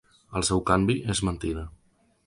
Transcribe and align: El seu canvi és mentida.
El 0.39 0.45
seu 0.47 0.63
canvi 0.71 0.97
és 1.15 1.23
mentida. 1.29 1.71